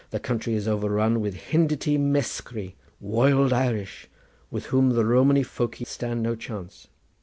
The 0.09 0.19
country 0.19 0.55
is 0.55 0.67
overrun 0.67 1.21
with 1.21 1.35
Hindity 1.51 1.95
mescrey, 1.95 2.73
woild 2.99 3.53
Irish, 3.53 4.07
with 4.49 4.65
whom 4.73 4.89
the 4.95 5.05
Romany 5.05 5.43
foky 5.43 5.85
stand 5.85 6.23
no 6.23 6.33
chance. 6.33 6.87